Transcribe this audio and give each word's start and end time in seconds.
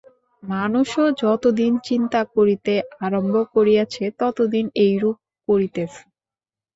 মানুষও 0.43 1.05
যতদিন 1.21 1.73
চিন্তা 1.87 2.21
করিতে 2.35 2.73
আরম্ভ 3.01 3.35
করিয়াছে, 3.53 4.03
ততদিন 4.19 4.65
এইরূপ 4.83 5.17
করিতেছে। 5.47 6.01